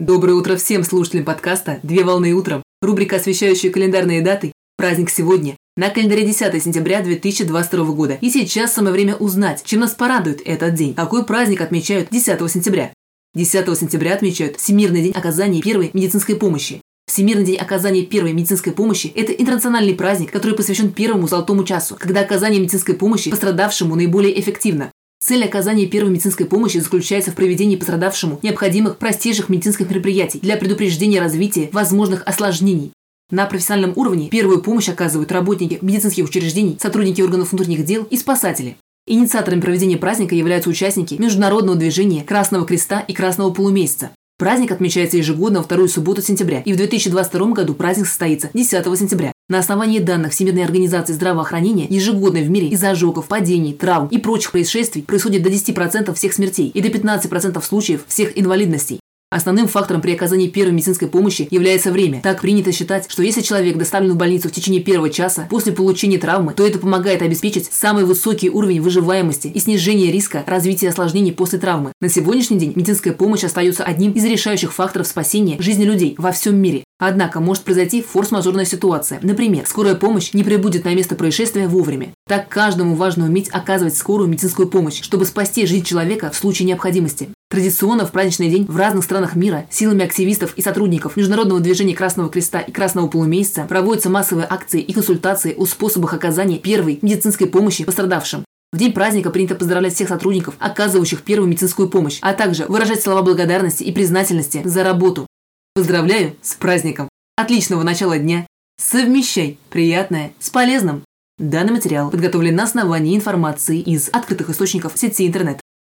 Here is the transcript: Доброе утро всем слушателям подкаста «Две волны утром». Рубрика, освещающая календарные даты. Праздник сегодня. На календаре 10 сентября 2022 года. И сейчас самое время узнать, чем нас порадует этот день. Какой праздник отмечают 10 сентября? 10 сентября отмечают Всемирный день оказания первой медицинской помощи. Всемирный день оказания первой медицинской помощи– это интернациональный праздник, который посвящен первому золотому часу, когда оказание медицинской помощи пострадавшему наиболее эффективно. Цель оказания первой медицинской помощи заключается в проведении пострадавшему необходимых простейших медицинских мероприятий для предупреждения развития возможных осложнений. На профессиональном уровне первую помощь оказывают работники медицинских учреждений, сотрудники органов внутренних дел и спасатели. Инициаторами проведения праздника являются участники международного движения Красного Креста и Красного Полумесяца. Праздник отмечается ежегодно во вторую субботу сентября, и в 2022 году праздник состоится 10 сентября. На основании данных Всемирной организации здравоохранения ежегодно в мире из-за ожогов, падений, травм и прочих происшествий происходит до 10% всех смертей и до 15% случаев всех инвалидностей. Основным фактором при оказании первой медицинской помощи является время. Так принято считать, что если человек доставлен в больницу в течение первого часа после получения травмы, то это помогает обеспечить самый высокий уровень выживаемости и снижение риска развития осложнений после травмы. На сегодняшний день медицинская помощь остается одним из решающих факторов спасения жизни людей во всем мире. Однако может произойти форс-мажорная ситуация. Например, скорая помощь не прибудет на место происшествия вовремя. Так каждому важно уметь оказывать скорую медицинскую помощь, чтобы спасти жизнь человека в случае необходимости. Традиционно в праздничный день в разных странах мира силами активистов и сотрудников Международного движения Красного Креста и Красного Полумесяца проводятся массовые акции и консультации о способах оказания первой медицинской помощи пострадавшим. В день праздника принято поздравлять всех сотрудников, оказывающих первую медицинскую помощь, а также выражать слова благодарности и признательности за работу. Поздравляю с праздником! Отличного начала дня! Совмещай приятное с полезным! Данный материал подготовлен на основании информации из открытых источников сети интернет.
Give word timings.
Доброе 0.00 0.32
утро 0.32 0.56
всем 0.56 0.82
слушателям 0.82 1.26
подкаста 1.26 1.78
«Две 1.82 2.04
волны 2.04 2.32
утром». 2.32 2.62
Рубрика, 2.80 3.16
освещающая 3.16 3.70
календарные 3.70 4.22
даты. 4.22 4.50
Праздник 4.78 5.10
сегодня. 5.10 5.58
На 5.76 5.90
календаре 5.90 6.24
10 6.24 6.62
сентября 6.62 7.02
2022 7.02 7.84
года. 7.92 8.16
И 8.22 8.30
сейчас 8.30 8.72
самое 8.72 8.94
время 8.94 9.14
узнать, 9.16 9.62
чем 9.62 9.80
нас 9.80 9.90
порадует 9.90 10.40
этот 10.46 10.72
день. 10.72 10.94
Какой 10.94 11.26
праздник 11.26 11.60
отмечают 11.60 12.08
10 12.08 12.50
сентября? 12.50 12.94
10 13.34 13.78
сентября 13.78 14.14
отмечают 14.14 14.56
Всемирный 14.56 15.02
день 15.02 15.12
оказания 15.12 15.60
первой 15.60 15.90
медицинской 15.92 16.34
помощи. 16.34 16.80
Всемирный 17.06 17.44
день 17.44 17.56
оказания 17.56 18.06
первой 18.06 18.32
медицинской 18.32 18.72
помощи– 18.72 19.12
это 19.14 19.32
интернациональный 19.32 19.94
праздник, 19.94 20.30
который 20.30 20.56
посвящен 20.56 20.92
первому 20.92 21.28
золотому 21.28 21.62
часу, 21.64 21.98
когда 22.00 22.22
оказание 22.22 22.58
медицинской 22.58 22.94
помощи 22.94 23.30
пострадавшему 23.30 23.96
наиболее 23.96 24.40
эффективно. 24.40 24.92
Цель 25.22 25.44
оказания 25.44 25.86
первой 25.86 26.10
медицинской 26.10 26.46
помощи 26.46 26.78
заключается 26.78 27.30
в 27.30 27.34
проведении 27.34 27.76
пострадавшему 27.76 28.40
необходимых 28.42 28.96
простейших 28.96 29.48
медицинских 29.48 29.88
мероприятий 29.88 30.40
для 30.40 30.56
предупреждения 30.56 31.20
развития 31.20 31.68
возможных 31.72 32.22
осложнений. 32.26 32.92
На 33.30 33.46
профессиональном 33.46 33.92
уровне 33.96 34.28
первую 34.28 34.60
помощь 34.60 34.88
оказывают 34.88 35.30
работники 35.30 35.78
медицинских 35.82 36.24
учреждений, 36.24 36.76
сотрудники 36.80 37.20
органов 37.20 37.52
внутренних 37.52 37.84
дел 37.84 38.04
и 38.10 38.16
спасатели. 38.16 38.76
Инициаторами 39.06 39.60
проведения 39.60 39.98
праздника 39.98 40.34
являются 40.34 40.70
участники 40.70 41.14
международного 41.14 41.78
движения 41.78 42.24
Красного 42.24 42.66
Креста 42.66 43.00
и 43.00 43.12
Красного 43.12 43.50
Полумесяца. 43.50 44.10
Праздник 44.38 44.72
отмечается 44.72 45.18
ежегодно 45.18 45.58
во 45.58 45.64
вторую 45.64 45.88
субботу 45.88 46.22
сентября, 46.22 46.62
и 46.62 46.72
в 46.72 46.76
2022 46.76 47.52
году 47.52 47.74
праздник 47.74 48.06
состоится 48.06 48.50
10 48.54 48.98
сентября. 48.98 49.32
На 49.50 49.58
основании 49.58 49.98
данных 49.98 50.30
Всемирной 50.30 50.64
организации 50.64 51.12
здравоохранения 51.12 51.84
ежегодно 51.90 52.38
в 52.38 52.48
мире 52.48 52.68
из-за 52.68 52.90
ожогов, 52.90 53.26
падений, 53.26 53.72
травм 53.72 54.06
и 54.06 54.18
прочих 54.18 54.52
происшествий 54.52 55.02
происходит 55.02 55.42
до 55.42 55.48
10% 55.48 56.14
всех 56.14 56.32
смертей 56.32 56.68
и 56.68 56.80
до 56.80 56.86
15% 56.86 57.60
случаев 57.60 58.04
всех 58.06 58.38
инвалидностей. 58.38 58.99
Основным 59.32 59.68
фактором 59.68 60.00
при 60.00 60.12
оказании 60.12 60.48
первой 60.48 60.72
медицинской 60.72 61.06
помощи 61.06 61.46
является 61.52 61.92
время. 61.92 62.20
Так 62.20 62.40
принято 62.40 62.72
считать, 62.72 63.08
что 63.08 63.22
если 63.22 63.42
человек 63.42 63.76
доставлен 63.76 64.14
в 64.14 64.16
больницу 64.16 64.48
в 64.48 64.52
течение 64.52 64.82
первого 64.82 65.08
часа 65.08 65.46
после 65.48 65.70
получения 65.70 66.18
травмы, 66.18 66.52
то 66.52 66.66
это 66.66 66.80
помогает 66.80 67.22
обеспечить 67.22 67.68
самый 67.72 68.04
высокий 68.04 68.50
уровень 68.50 68.80
выживаемости 68.80 69.46
и 69.46 69.60
снижение 69.60 70.10
риска 70.10 70.42
развития 70.48 70.88
осложнений 70.88 71.32
после 71.32 71.60
травмы. 71.60 71.92
На 72.00 72.08
сегодняшний 72.08 72.58
день 72.58 72.72
медицинская 72.74 73.12
помощь 73.12 73.44
остается 73.44 73.84
одним 73.84 74.10
из 74.12 74.24
решающих 74.24 74.72
факторов 74.72 75.06
спасения 75.06 75.60
жизни 75.60 75.84
людей 75.84 76.16
во 76.18 76.32
всем 76.32 76.56
мире. 76.56 76.82
Однако 76.98 77.38
может 77.38 77.62
произойти 77.62 78.02
форс-мажорная 78.02 78.64
ситуация. 78.64 79.20
Например, 79.22 79.64
скорая 79.64 79.94
помощь 79.94 80.32
не 80.34 80.42
прибудет 80.42 80.84
на 80.84 80.92
место 80.92 81.14
происшествия 81.14 81.68
вовремя. 81.68 82.14
Так 82.26 82.48
каждому 82.48 82.96
важно 82.96 83.26
уметь 83.26 83.48
оказывать 83.50 83.96
скорую 83.96 84.28
медицинскую 84.28 84.66
помощь, 84.66 85.00
чтобы 85.00 85.24
спасти 85.24 85.66
жизнь 85.66 85.84
человека 85.84 86.30
в 86.32 86.36
случае 86.36 86.66
необходимости. 86.66 87.28
Традиционно 87.50 88.06
в 88.06 88.12
праздничный 88.12 88.48
день 88.48 88.64
в 88.66 88.76
разных 88.76 89.02
странах 89.02 89.34
мира 89.34 89.66
силами 89.70 90.04
активистов 90.04 90.54
и 90.54 90.62
сотрудников 90.62 91.16
Международного 91.16 91.60
движения 91.60 91.96
Красного 91.96 92.30
Креста 92.30 92.60
и 92.60 92.70
Красного 92.70 93.08
Полумесяца 93.08 93.64
проводятся 93.64 94.08
массовые 94.08 94.46
акции 94.48 94.80
и 94.80 94.92
консультации 94.92 95.56
о 95.56 95.66
способах 95.66 96.14
оказания 96.14 96.58
первой 96.58 97.00
медицинской 97.02 97.48
помощи 97.48 97.82
пострадавшим. 97.82 98.44
В 98.72 98.78
день 98.78 98.92
праздника 98.92 99.30
принято 99.30 99.56
поздравлять 99.56 99.94
всех 99.94 100.10
сотрудников, 100.10 100.54
оказывающих 100.60 101.22
первую 101.22 101.48
медицинскую 101.48 101.88
помощь, 101.88 102.18
а 102.20 102.34
также 102.34 102.66
выражать 102.66 103.02
слова 103.02 103.22
благодарности 103.22 103.82
и 103.82 103.90
признательности 103.90 104.62
за 104.64 104.84
работу. 104.84 105.26
Поздравляю 105.74 106.36
с 106.42 106.54
праздником! 106.54 107.08
Отличного 107.36 107.82
начала 107.82 108.16
дня! 108.16 108.46
Совмещай 108.80 109.58
приятное 109.70 110.30
с 110.38 110.50
полезным! 110.50 111.02
Данный 111.38 111.72
материал 111.72 112.10
подготовлен 112.10 112.54
на 112.54 112.62
основании 112.62 113.16
информации 113.16 113.80
из 113.80 114.08
открытых 114.12 114.50
источников 114.50 114.92
сети 114.94 115.26
интернет. 115.26 115.59